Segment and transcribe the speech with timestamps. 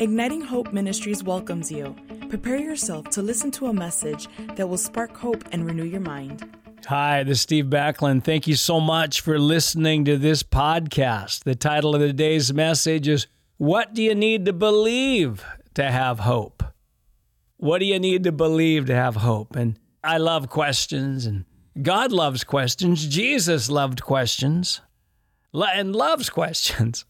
[0.00, 1.94] Igniting Hope Ministries welcomes you.
[2.28, 6.44] Prepare yourself to listen to a message that will spark hope and renew your mind.
[6.86, 8.24] Hi, this is Steve Backlund.
[8.24, 11.44] Thank you so much for listening to this podcast.
[11.44, 15.44] The title of today's message is What Do You Need to Believe
[15.74, 16.64] to Have Hope?
[17.58, 19.54] What do you need to believe to have hope?
[19.54, 21.44] And I love questions, and
[21.80, 23.06] God loves questions.
[23.06, 24.80] Jesus loved questions
[25.52, 27.04] and loves questions.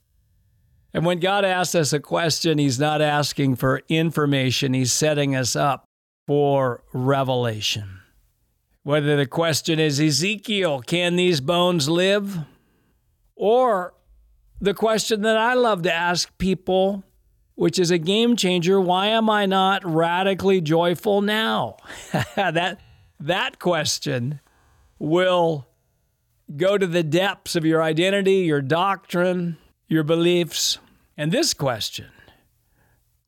[0.94, 5.56] And when God asks us a question, He's not asking for information, He's setting us
[5.56, 5.84] up
[6.26, 8.00] for revelation.
[8.84, 12.38] Whether the question is, Ezekiel, can these bones live?
[13.34, 13.94] Or
[14.60, 17.02] the question that I love to ask people,
[17.56, 21.76] which is a game changer why am I not radically joyful now?
[22.36, 22.78] that,
[23.18, 24.40] that question
[24.98, 25.66] will
[26.56, 29.56] go to the depths of your identity, your doctrine,
[29.88, 30.78] your beliefs.
[31.16, 32.08] And this question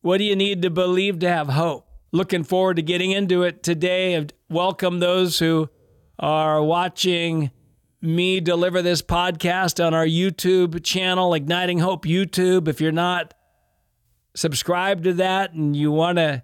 [0.01, 1.87] What do you need to believe to have hope?
[2.11, 4.25] Looking forward to getting into it today.
[4.49, 5.69] Welcome those who
[6.19, 7.51] are watching
[8.01, 12.67] me deliver this podcast on our YouTube channel, Igniting Hope YouTube.
[12.67, 13.33] If you're not
[14.35, 16.43] subscribed to that and you want to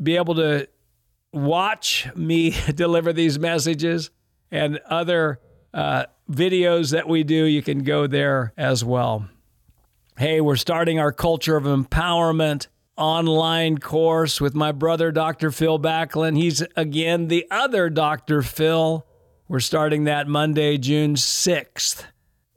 [0.00, 0.68] be able to
[1.32, 4.10] watch me deliver these messages
[4.50, 5.40] and other
[5.72, 9.28] uh, videos that we do, you can go there as well.
[10.18, 12.66] Hey, we're starting our Culture of Empowerment
[12.96, 15.50] online course with my brother, Dr.
[15.50, 16.36] Phil Backlund.
[16.36, 18.42] He's again the other Dr.
[18.42, 19.06] Phil.
[19.46, 22.04] We're starting that Monday, June 6th.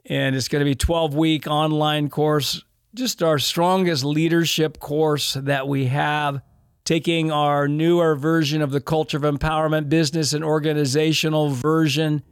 [0.07, 2.63] And it's going to be 12 week online course,
[2.95, 6.41] just our strongest leadership course that we have,
[6.83, 12.23] taking our newer version of the Culture of Empowerment business and organizational version.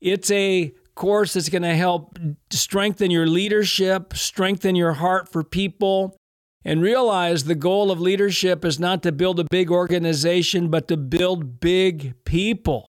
[0.00, 2.18] It's a course that's going to help
[2.50, 6.16] strengthen your leadership, strengthen your heart for people,
[6.64, 10.96] and realize the goal of leadership is not to build a big organization, but to
[10.96, 12.88] build big people.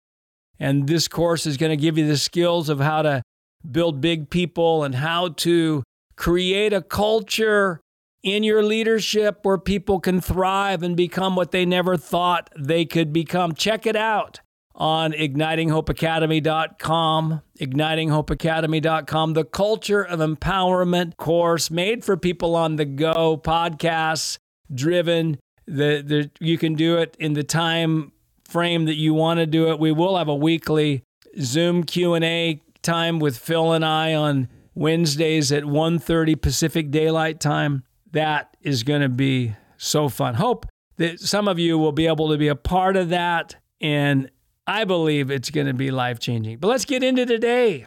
[0.59, 3.24] And this course is going to give you the skills of how to
[3.70, 5.84] build big people and how to
[6.16, 7.80] create a culture
[8.22, 13.12] in your leadership where people can thrive and become what they never thought they could
[13.12, 13.53] become.
[13.53, 14.40] Check it out
[14.75, 17.41] on ignitinghopeacademy.com.
[17.59, 24.39] Ignitinghopeacademy.com, the Culture of Empowerment course made for people on the go, podcasts
[24.73, 25.38] driven.
[25.66, 28.11] The, the, you can do it in the time
[28.47, 29.79] frame that you want to do it.
[29.79, 31.03] We will have a weekly
[31.40, 37.84] Zoom Q&A time with Phil and I on Wednesdays at 1:30 Pacific Daylight Time.
[38.11, 40.35] That is going to be so fun.
[40.35, 40.66] Hope
[40.97, 44.29] that some of you will be able to be a part of that and
[44.66, 46.59] I believe it's going to be life changing.
[46.59, 47.85] But let's get into today.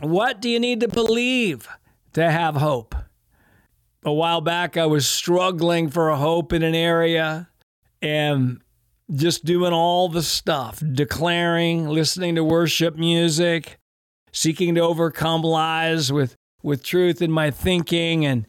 [0.00, 1.68] What do you need to believe
[2.12, 2.94] to have hope?
[4.04, 7.48] A while back, I was struggling for a hope in an area
[8.00, 8.62] and
[9.12, 13.78] just doing all the stuff, declaring, listening to worship music,
[14.32, 18.24] seeking to overcome lies with, with truth in my thinking.
[18.24, 18.46] And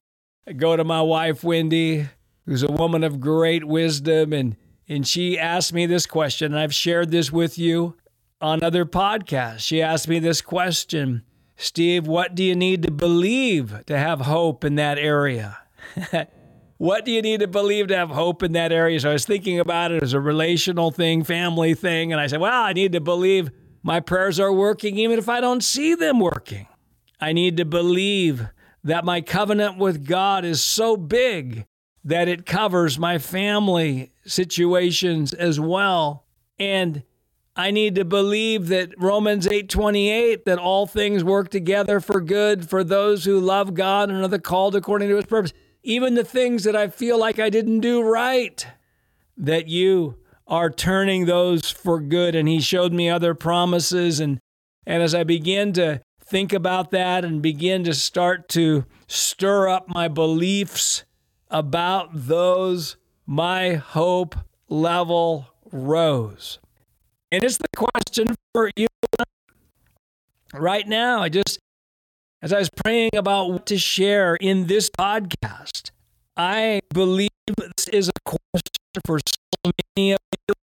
[0.48, 2.08] I go to my wife, Wendy,
[2.46, 4.58] who's a woman of great wisdom and
[4.88, 7.96] and she asked me this question, and I've shared this with you
[8.40, 9.60] on other podcasts.
[9.60, 11.24] She asked me this question
[11.60, 15.58] Steve, what do you need to believe to have hope in that area?
[16.78, 19.00] what do you need to believe to have hope in that area?
[19.00, 22.12] So I was thinking about it as a relational thing, family thing.
[22.12, 23.50] And I said, well, I need to believe
[23.82, 26.68] my prayers are working even if I don't see them working.
[27.20, 28.48] I need to believe
[28.84, 31.66] that my covenant with God is so big
[32.08, 36.26] that it covers my family situations as well.
[36.58, 37.04] And
[37.54, 42.82] I need to believe that Romans 8:28 that all things work together for good for
[42.82, 45.52] those who love God and are the called according to his purpose.
[45.84, 48.66] Even the things that I feel like I didn't do right,
[49.36, 50.16] that you
[50.48, 54.40] are turning those for good and he showed me other promises and
[54.86, 59.90] and as I begin to think about that and begin to start to stir up
[59.90, 61.04] my beliefs
[61.50, 64.36] about those, my hope
[64.70, 66.60] level rose.
[67.32, 68.88] And it's the question for you
[70.54, 71.22] right now.
[71.22, 71.60] I just,
[72.42, 75.92] as I was praying about what to share in this podcast,
[76.36, 78.62] I believe this is a question
[79.06, 80.56] for so many of you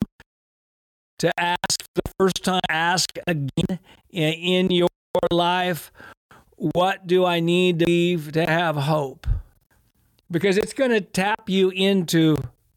[1.19, 3.79] to ask the first time, ask again
[4.11, 4.88] in your
[5.31, 5.93] life,
[6.56, 9.26] what do I need to believe to have hope?
[10.32, 12.37] Because it's going to tap you into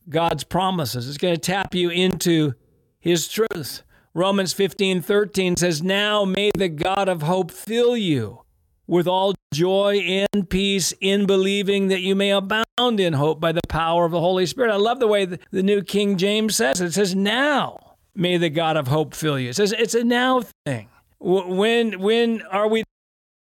[0.10, 1.07] God's promises.
[1.07, 2.54] It's going to tap you into
[3.00, 3.81] his truth.
[4.13, 8.42] Romans 15 13 says, Now may the God of hope fill you
[8.88, 13.62] with all joy and peace in believing that you may abound in hope by the
[13.68, 14.72] power of the Holy Spirit.
[14.72, 16.88] I love the way the, the New King James says it.
[16.88, 19.50] It says, Now may the God of hope fill you.
[19.50, 20.90] It says it's a now thing.
[21.19, 22.84] When, when are we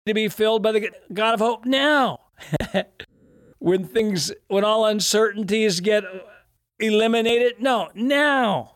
[0.05, 1.65] to be filled by the God of hope?
[1.65, 2.19] Now.
[3.63, 6.04] when things, when all uncertainties get
[6.80, 7.56] eliminated?
[7.60, 8.75] No, now.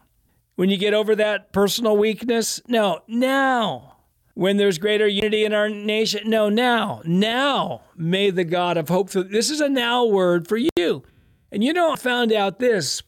[0.55, 2.61] When you get over that personal weakness?
[2.67, 3.97] No, now
[4.37, 6.29] when there's greater unity in our nation?
[6.29, 7.01] No, now.
[7.05, 9.09] Now may the God of hope.
[9.09, 11.03] This is a now word for you.
[11.51, 13.01] And you know, I found out this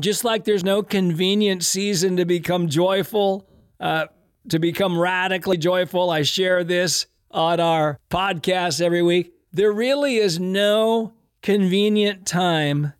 [0.00, 3.46] just like there's no convenient season to become joyful,
[3.80, 4.06] uh,
[4.48, 6.08] to become radically joyful.
[6.08, 9.34] I share this on our podcast every week.
[9.54, 11.12] There really is no
[11.42, 12.94] convenient time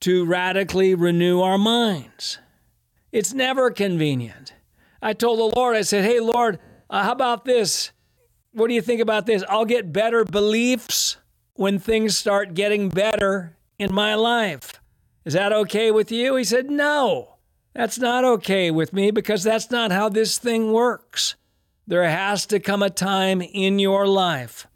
[0.00, 2.38] to radically renew our minds.
[3.12, 4.52] It's never convenient.
[5.00, 6.58] I told the Lord, I said, Hey, Lord,
[6.90, 7.92] uh, how about this?
[8.52, 9.42] What do you think about this?
[9.48, 11.16] I'll get better beliefs
[11.54, 14.74] when things start getting better in my life.
[15.24, 16.36] Is that okay with you?
[16.36, 17.36] He said, No,
[17.74, 21.36] that's not okay with me because that's not how this thing works.
[21.86, 24.66] There has to come a time in your life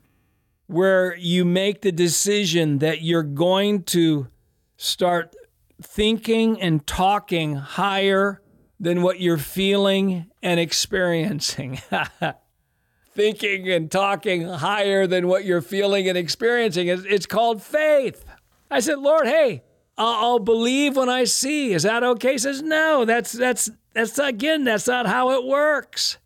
[0.66, 4.28] where you make the decision that you're going to
[4.76, 5.34] start
[5.82, 8.40] thinking and talking higher
[8.80, 11.80] than what you're feeling and experiencing.
[13.14, 16.88] Thinking and talking higher than what you're feeling and experiencing.
[16.88, 18.24] It's called faith.
[18.68, 19.62] I said, Lord, hey,
[19.96, 21.72] I'll believe when I see.
[21.72, 22.32] Is that okay?
[22.32, 26.18] He says, no, that's, that's, that's again, that's not how it works.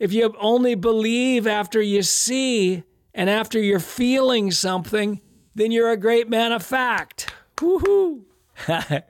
[0.00, 2.82] If you only believe after you see
[3.14, 5.20] and after you're feeling something,
[5.54, 7.32] then you're a great man of fact.
[7.56, 8.22] Woohoo!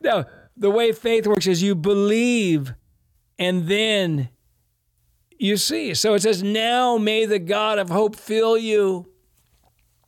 [0.00, 0.24] no,
[0.56, 2.74] the way faith works is you believe
[3.38, 4.28] and then
[5.38, 5.94] you see.
[5.94, 9.08] So it says, Now may the God of hope fill you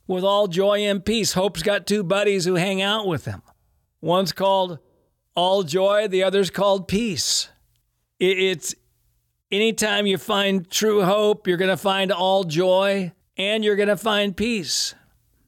[0.07, 1.33] with all joy and peace.
[1.33, 3.43] Hope's got two buddies who hang out with him.
[4.01, 4.79] One's called
[5.35, 7.49] all joy, the other's called peace.
[8.21, 8.75] It's
[9.51, 13.97] anytime you find true hope, you're going to find all joy and you're going to
[13.97, 14.95] find peace.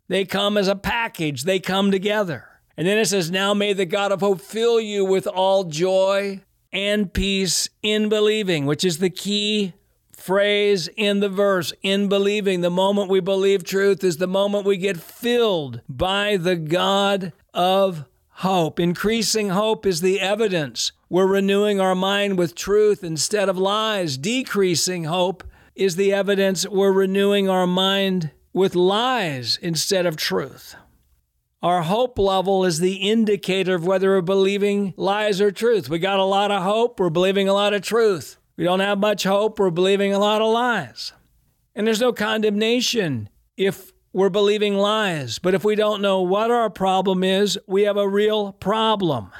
[0.08, 2.46] They come as a package, they come together.
[2.76, 6.42] And then it says, Now may the God of hope fill you with all joy
[6.72, 9.72] and peace in believing, which is the key
[10.12, 11.72] phrase in the verse.
[11.82, 16.56] In believing, the moment we believe truth is the moment we get filled by the
[16.56, 18.78] God of hope.
[18.78, 20.92] Increasing hope is the evidence.
[21.08, 24.18] We're renewing our mind with truth instead of lies.
[24.18, 25.44] Decreasing hope
[25.76, 30.74] is the evidence we're renewing our mind with lies instead of truth.
[31.62, 35.88] Our hope level is the indicator of whether we're believing lies or truth.
[35.90, 38.38] We got a lot of hope, we're believing a lot of truth.
[38.56, 41.12] We don't have much hope, we're believing a lot of lies.
[41.74, 45.38] And there's no condemnation if we're believing lies.
[45.38, 49.30] But if we don't know what our problem is, we have a real problem.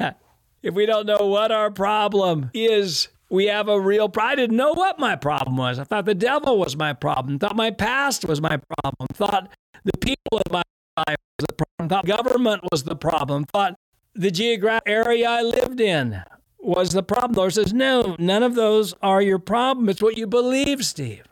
[0.62, 4.32] if we don't know what our problem is, we have a real problem.
[4.32, 5.78] I didn't know what my problem was.
[5.78, 7.38] I thought the devil was my problem.
[7.38, 9.08] Thought my past was my problem.
[9.12, 9.50] Thought
[9.84, 10.62] the people in my
[10.96, 11.88] life was the problem.
[11.88, 13.44] Thought government was the problem.
[13.44, 13.74] Thought
[14.14, 16.22] the geographic area I lived in
[16.58, 17.34] was the problem.
[17.34, 19.88] The Lord says, no, none of those are your problem.
[19.88, 21.24] It's what you believe, Steve.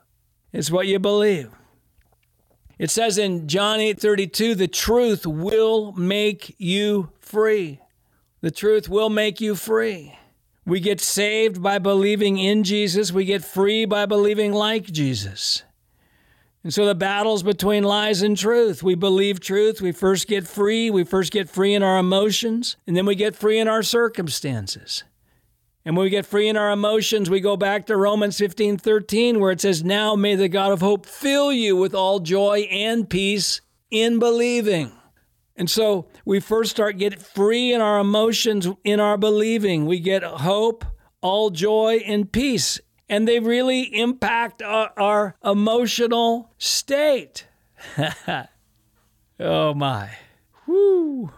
[0.53, 1.51] It's what you believe.
[2.79, 7.81] It says in John 8 32, the truth will make you free.
[8.43, 10.17] The truth will make you free.
[10.67, 13.13] We get saved by believing in Jesus.
[13.13, 15.63] We get free by believing like Jesus.
[16.65, 18.83] And so the battle's between lies and truth.
[18.83, 19.81] We believe truth.
[19.81, 20.91] We first get free.
[20.91, 25.05] We first get free in our emotions, and then we get free in our circumstances.
[25.85, 29.39] And when we get free in our emotions, we go back to Romans 15 13,
[29.39, 33.09] where it says, Now may the God of hope fill you with all joy and
[33.09, 33.61] peace
[33.93, 34.91] in believing.
[35.55, 39.87] And so we first start getting free in our emotions, in our believing.
[39.87, 40.85] We get hope,
[41.23, 42.79] all joy, and peace
[43.09, 47.47] and they really impact our, our emotional state.
[49.41, 50.11] oh my.
[50.67, 51.31] Whoo.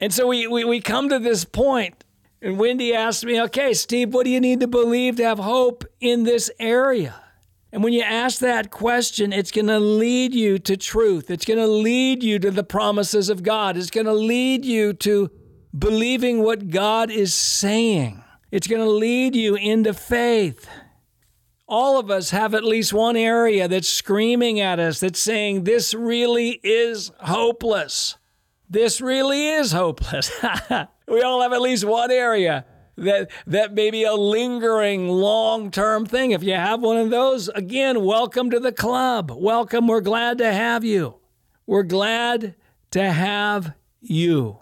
[0.00, 2.04] And so we, we, we come to this point,
[2.40, 5.84] and Wendy asked me, okay, Steve, what do you need to believe to have hope
[6.00, 7.20] in this area?
[7.72, 11.30] And when you ask that question, it's going to lead you to truth.
[11.30, 13.76] It's going to lead you to the promises of God.
[13.76, 15.30] It's going to lead you to
[15.76, 18.24] believing what God is saying.
[18.50, 20.68] It's going to lead you into faith.
[21.68, 25.94] All of us have at least one area that's screaming at us, that's saying, This
[25.94, 28.16] really is hopeless.
[28.68, 30.32] This really is hopeless.
[31.08, 32.64] we all have at least one area
[33.00, 36.30] that that may be a lingering long-term thing.
[36.30, 39.32] If you have one of those, again, welcome to the club.
[39.34, 39.88] Welcome.
[39.88, 41.16] We're glad to have you.
[41.66, 42.54] We're glad
[42.92, 44.58] to have you.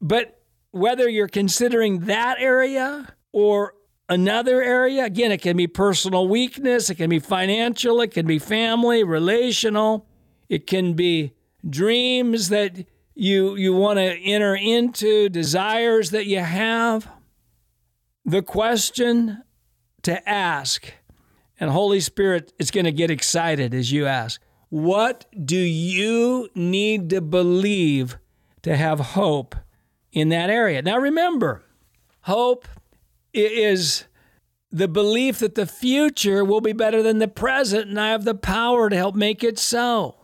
[0.00, 0.40] But
[0.70, 3.74] whether you're considering that area or
[4.08, 8.38] another area, again, it can be personal weakness, it can be financial, it can be
[8.38, 10.06] family, relational,
[10.48, 11.34] it can be
[11.68, 12.86] dreams that
[13.20, 17.06] you you want to enter into, desires that you have.
[18.24, 19.42] The question
[20.02, 20.94] to ask,
[21.58, 27.10] and Holy Spirit is going to get excited as you ask, what do you need
[27.10, 28.16] to believe
[28.62, 29.54] to have hope
[30.12, 30.80] in that area?
[30.80, 31.62] Now remember,
[32.22, 32.66] hope
[33.34, 34.04] is
[34.72, 38.34] the belief that the future will be better than the present, and I have the
[38.34, 40.19] power to help make it so.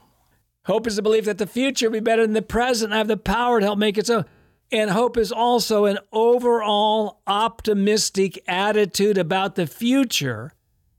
[0.66, 2.92] Hope is the belief that the future will be better than the present.
[2.92, 4.24] I have the power to help make it so.
[4.72, 10.52] And hope is also an overall optimistic attitude about the future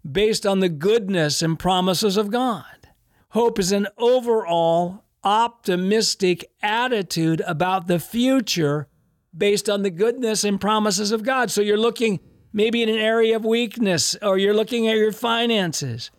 [0.10, 2.64] based on the goodness and promises of God.
[3.32, 8.88] Hope is an overall optimistic attitude about the future
[9.38, 11.52] based on the goodness and promises of God.
[11.52, 12.22] So you're looking
[12.54, 16.10] maybe in an area of weakness or you're looking at your finances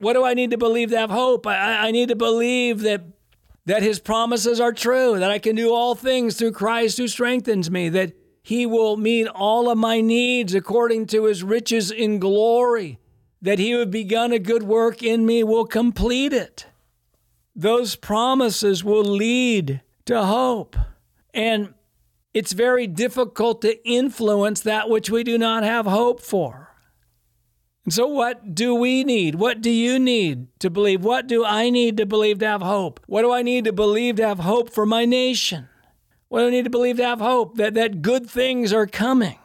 [0.00, 1.46] what do I need to believe to have hope?
[1.46, 3.02] I, I need to believe that
[3.66, 7.70] that his promises are true, that I can do all things through Christ who strengthens
[7.70, 12.98] me, that he will meet all of my needs according to his riches in glory,
[13.42, 16.66] that he who begun a good work in me will complete it.
[17.54, 20.76] Those promises will lead to hope.
[21.34, 21.74] And
[22.32, 26.69] it's very difficult to influence that which we do not have hope for.
[27.84, 29.36] And so, what do we need?
[29.36, 31.02] What do you need to believe?
[31.02, 33.00] What do I need to believe to have hope?
[33.06, 35.68] What do I need to believe to have hope for my nation?
[36.28, 39.38] What do I need to believe to have hope that, that good things are coming?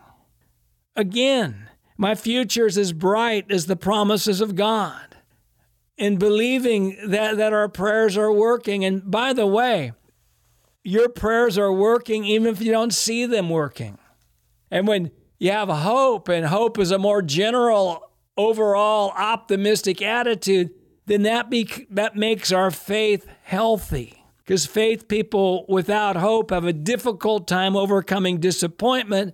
[0.96, 5.16] Again, my future is as bright as the promises of God.
[5.98, 8.84] In believing that, that our prayers are working.
[8.84, 9.94] And by the way,
[10.84, 13.98] your prayers are working even if you don't see them working.
[14.70, 20.72] And when you have hope, and hope is a more general overall optimistic attitude,
[21.06, 24.24] then that, be, that makes our faith healthy.
[24.38, 29.34] Because faith people without hope have a difficult time overcoming disappointment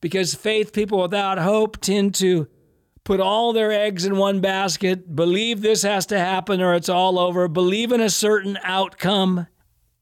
[0.00, 2.46] because faith people without hope tend to
[3.04, 7.18] put all their eggs in one basket, believe this has to happen or it's all
[7.18, 9.46] over, believe in a certain outcome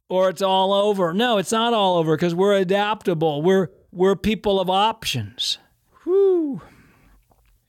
[0.09, 1.15] or it's all over.
[1.15, 3.43] No, it's not all over because we're adaptable.
[3.43, 5.59] We're we're people of options.
[6.05, 6.61] Whew.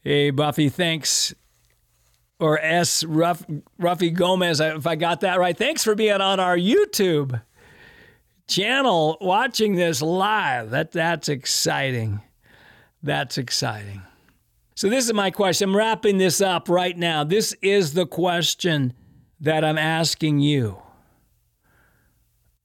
[0.01, 1.34] Hey, Buffy, thanks.
[2.39, 3.03] Or S.
[3.03, 3.46] Ruff,
[3.79, 5.55] Ruffy Gomez, if I got that right.
[5.55, 7.39] Thanks for being on our YouTube
[8.48, 10.72] channel watching this live.
[10.72, 12.22] That, that's exciting.
[13.03, 14.01] That's exciting.
[14.75, 15.70] So, this is my question.
[15.70, 17.24] I'm wrapping this up right now.
[17.24, 18.93] This is the question
[19.39, 20.81] that I'm asking you.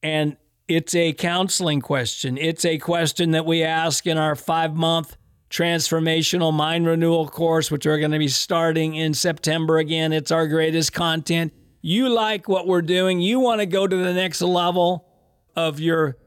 [0.01, 2.37] And it's a counseling question.
[2.37, 5.17] It's a question that we ask in our five month
[5.49, 10.13] transformational mind renewal course, which we're going to be starting in September again.
[10.13, 11.53] It's our greatest content.
[11.81, 15.07] You like what we're doing, you want to go to the next level
[15.55, 16.17] of your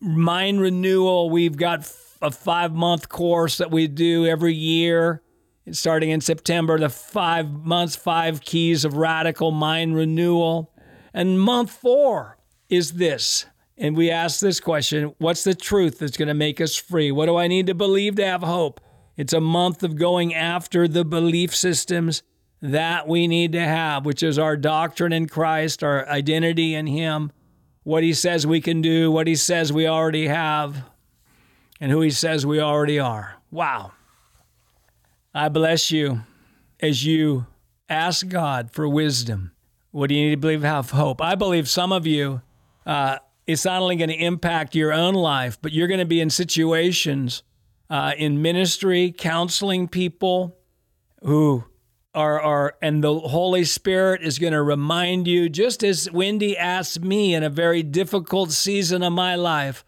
[0.00, 1.30] mind renewal.
[1.30, 5.22] We've got a five month course that we do every year.
[5.70, 10.72] Starting in September, the five months, five keys of radical mind renewal.
[11.14, 12.38] And month four
[12.68, 13.46] is this
[13.82, 17.10] and we ask this question What's the truth that's going to make us free?
[17.10, 18.80] What do I need to believe to have hope?
[19.16, 22.22] It's a month of going after the belief systems
[22.62, 27.32] that we need to have, which is our doctrine in Christ, our identity in Him,
[27.82, 30.84] what He says we can do, what He says we already have,
[31.80, 33.34] and who He says we already are.
[33.50, 33.92] Wow.
[35.34, 36.20] I bless you
[36.78, 37.46] as you
[37.88, 39.50] ask God for wisdom.
[39.90, 41.20] What do you need to believe to have hope?
[41.20, 42.42] I believe some of you,
[42.86, 46.20] uh, it's not only going to impact your own life, but you're going to be
[46.20, 47.42] in situations
[47.90, 50.56] uh, in ministry, counseling people
[51.22, 51.64] who
[52.14, 57.00] are, are, and the Holy Spirit is going to remind you, just as Wendy asked
[57.00, 59.84] me in a very difficult season of my life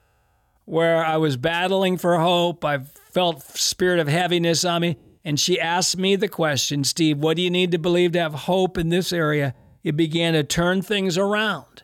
[0.65, 2.79] where I was battling for hope, I
[3.13, 4.97] felt spirit of heaviness on me.
[5.25, 8.35] And she asked me the question, Steve, what do you need to believe to have
[8.35, 9.55] hope in this area?
[9.83, 11.84] It began to turn things around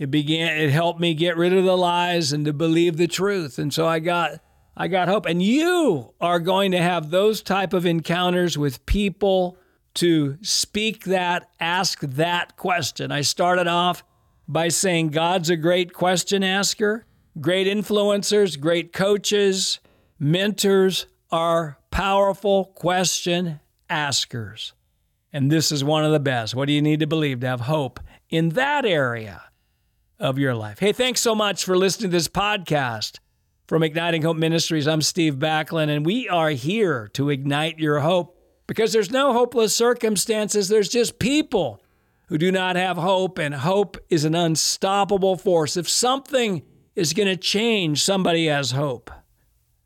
[0.00, 3.58] it began it helped me get rid of the lies and to believe the truth.
[3.58, 4.40] And so i got
[4.76, 5.26] i got hope.
[5.26, 9.58] And you are going to have those type of encounters with people
[9.94, 13.12] to speak that ask that question.
[13.12, 14.02] I started off
[14.48, 17.04] by saying god's a great question asker.
[17.40, 19.78] Great influencers great coaches
[20.22, 24.74] Mentors are powerful question askers.
[25.32, 26.54] And this is one of the best.
[26.54, 29.42] What do you need to believe to have hope in that area
[30.20, 30.78] of your life?
[30.78, 33.18] Hey, thanks so much for listening to this podcast
[33.66, 34.86] from Igniting Hope Ministries.
[34.86, 38.36] I'm Steve Backlund, and we are here to ignite your hope
[38.66, 41.82] because there's no hopeless circumstances, there's just people
[42.28, 45.76] who do not have hope, and hope is an unstoppable force.
[45.76, 46.62] If something
[46.94, 49.10] is going to change, somebody has hope.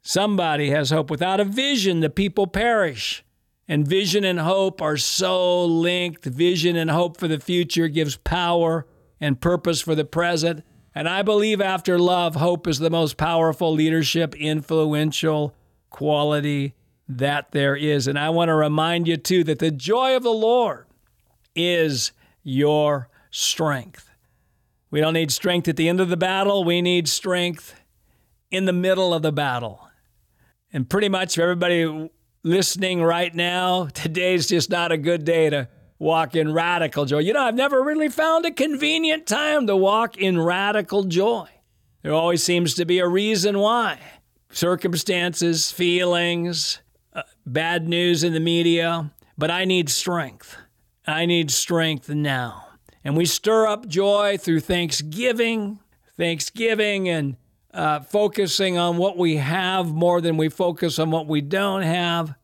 [0.02, 1.10] Somebody has hope.
[1.10, 3.24] Without a vision, the people perish.
[3.66, 6.26] And vision and hope are so linked.
[6.26, 8.86] Vision and hope for the future gives power
[9.24, 10.62] and purpose for the present.
[10.94, 15.54] And I believe after love, hope is the most powerful leadership, influential
[15.88, 16.74] quality
[17.08, 18.06] that there is.
[18.06, 20.84] And I want to remind you, too, that the joy of the Lord
[21.54, 22.12] is
[22.42, 24.10] your strength.
[24.90, 27.80] We don't need strength at the end of the battle, we need strength
[28.50, 29.88] in the middle of the battle.
[30.70, 32.10] And pretty much for everybody
[32.42, 37.18] listening right now, today's just not a good day to walk in radical joy.
[37.18, 41.48] You know, I've never really found a convenient time to walk in radical joy.
[42.02, 43.98] There always seems to be a reason why
[44.50, 46.80] circumstances, feelings,
[47.12, 50.56] uh, bad news in the media, but I need strength.
[51.06, 52.68] I need strength now.
[53.02, 55.80] And we stir up joy through thanksgiving,
[56.16, 57.36] thanksgiving, and
[57.72, 62.34] uh, focusing on what we have more than we focus on what we don't have.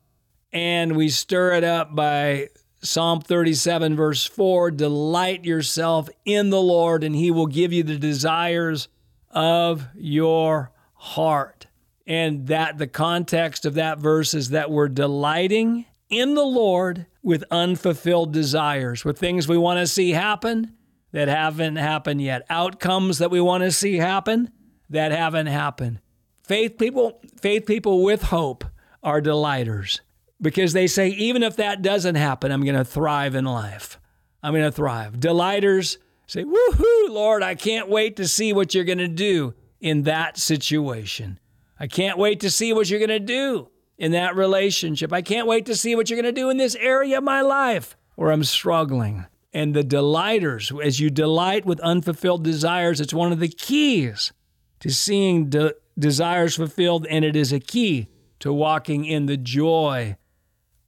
[0.53, 2.49] And we stir it up by
[2.83, 7.99] Psalm 37, verse 4 Delight yourself in the Lord, and he will give you the
[7.99, 8.89] desires
[9.31, 11.67] of your heart.
[12.07, 17.45] And that the context of that verse is that we're delighting in the Lord with
[17.51, 20.75] unfulfilled desires, with things we want to see happen
[21.13, 24.51] that haven't happened yet, outcomes that we want to see happen
[24.89, 26.01] that haven't happened.
[26.43, 28.65] Faith people, faith people with hope
[29.03, 30.01] are delighters
[30.41, 33.99] because they say, even if that doesn't happen, I'm going to thrive in life.
[34.43, 35.21] I'm going to thrive.
[35.21, 40.03] Delighters say, woohoo, Lord, I can't wait to see what you're going to do in
[40.05, 41.39] that situation.
[41.79, 45.13] I can't wait to see what you're going to do in that relationship.
[45.13, 47.43] I can't wait to see what you're going to do in this area of my
[47.43, 49.27] life where I'm struggling.
[49.53, 54.33] And the delighters, as you delight with unfulfilled desires, it's one of the keys
[54.81, 60.17] to seeing de- desires fulfilled, and it is a key to walking in the joy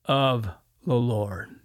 [0.05, 0.49] of
[0.87, 1.61] the Lord.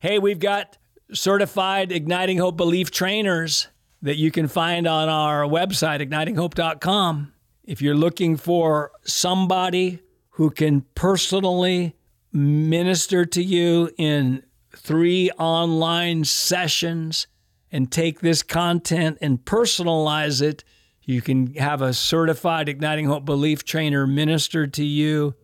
[0.00, 0.76] Hey, we've got
[1.12, 3.68] certified Igniting Hope Belief trainers
[4.02, 7.32] that you can find on our website, ignitinghope.com.
[7.64, 10.00] If you're looking for somebody
[10.30, 11.96] who can personally
[12.32, 14.42] minister to you in
[14.76, 17.26] three online sessions
[17.72, 20.64] and take this content and personalize it,
[21.02, 25.34] you can have a certified Igniting Hope Belief trainer minister to you.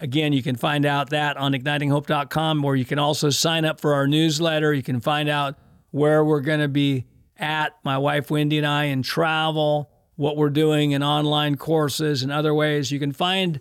[0.00, 3.92] Again, you can find out that on ignitinghope.com, or you can also sign up for
[3.92, 4.72] our newsletter.
[4.72, 5.58] You can find out
[5.90, 7.04] where we're going to be
[7.36, 12.32] at, my wife Wendy and I, in travel, what we're doing in online courses and
[12.32, 12.90] other ways.
[12.90, 13.60] You can find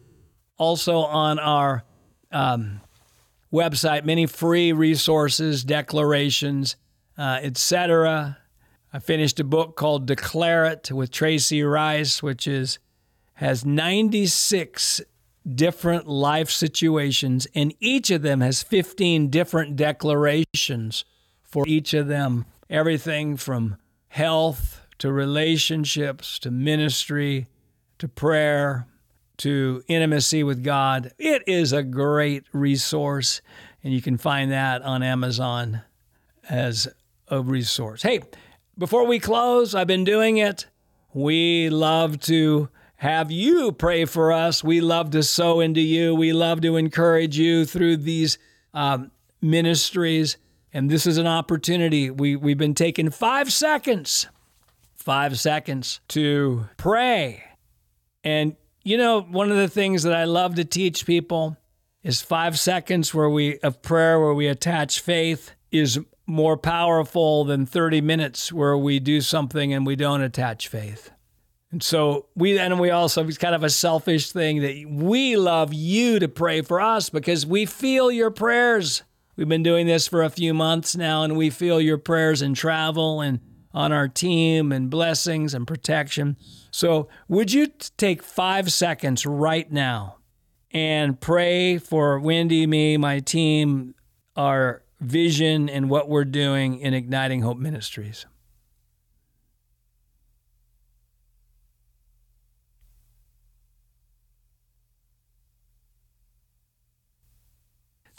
[0.57, 1.83] also on our
[2.31, 2.81] um,
[3.51, 6.77] website many free resources, declarations,
[7.17, 8.37] uh, etc.
[8.93, 12.79] I finished a book called Declare It with Tracy Rice, which is
[13.35, 15.01] has 96
[15.47, 21.05] different life situations, and each of them has 15 different declarations
[21.41, 22.45] for each of them.
[22.69, 23.77] Everything from
[24.09, 27.47] health to relationships to ministry
[27.97, 28.87] to prayer
[29.37, 31.13] to intimacy with God.
[31.17, 33.41] It is a great resource,
[33.83, 35.81] and you can find that on Amazon
[36.49, 36.87] as
[37.29, 38.01] a resource.
[38.01, 38.21] Hey,
[38.77, 40.67] before we close, I've been doing it.
[41.13, 44.61] We love to have you pray for us.
[44.61, 46.13] We love to sow into you.
[46.13, 48.37] We love to encourage you through these
[48.73, 50.35] um, ministries.
[50.73, 52.09] And this is an opportunity.
[52.09, 54.27] We, we've been taking five seconds,
[54.97, 57.45] five seconds to pray.
[58.25, 61.55] And you know, one of the things that I love to teach people
[62.03, 67.65] is five seconds where we of prayer where we attach faith is more powerful than
[67.65, 71.11] 30 minutes where we do something and we don't attach faith.
[71.71, 75.73] And so we and we also it's kind of a selfish thing that we love
[75.73, 79.03] you to pray for us because we feel your prayers.
[79.35, 82.55] We've been doing this for a few months now and we feel your prayers in
[82.55, 83.39] travel and
[83.73, 86.37] on our team and blessings and protection.
[86.71, 90.17] So, would you take five seconds right now
[90.71, 93.95] and pray for Wendy, me, my team,
[94.35, 98.25] our vision, and what we're doing in Igniting Hope Ministries?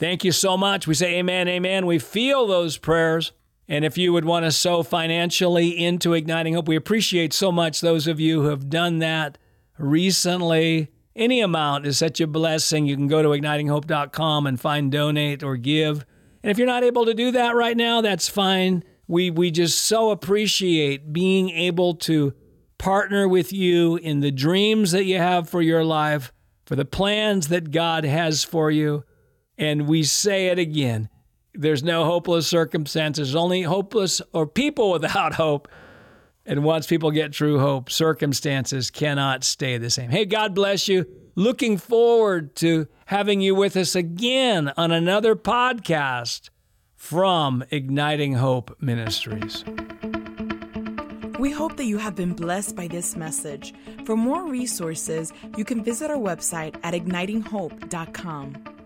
[0.00, 0.86] Thank you so much.
[0.86, 1.84] We say amen, amen.
[1.84, 3.32] We feel those prayers.
[3.68, 7.82] And if you would want to sow financially into Igniting Hope, we appreciate so much
[7.82, 9.36] those of you who have done that
[9.76, 10.88] recently.
[11.14, 12.86] Any amount is such a blessing.
[12.86, 16.06] You can go to ignitinghope.com and find donate or give.
[16.42, 18.82] And if you're not able to do that right now, that's fine.
[19.06, 22.32] We, we just so appreciate being able to
[22.78, 26.32] partner with you in the dreams that you have for your life,
[26.64, 29.04] for the plans that God has for you.
[29.60, 31.10] And we say it again
[31.52, 35.68] there's no hopeless circumstances, only hopeless or people without hope.
[36.46, 40.10] And once people get true hope, circumstances cannot stay the same.
[40.10, 41.06] Hey, God bless you.
[41.34, 46.50] Looking forward to having you with us again on another podcast
[46.96, 49.64] from Igniting Hope Ministries.
[51.38, 53.74] We hope that you have been blessed by this message.
[54.04, 58.79] For more resources, you can visit our website at ignitinghope.com.